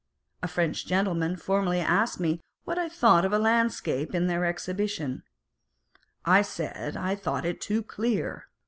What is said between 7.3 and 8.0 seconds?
it too